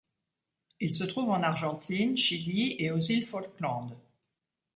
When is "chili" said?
2.17-2.75